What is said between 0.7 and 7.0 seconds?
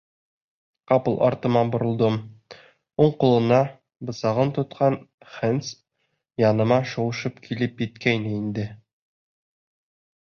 Ҡапыл артыма боролдом: уң ҡулына бысағын тотҡан Хэндс яныма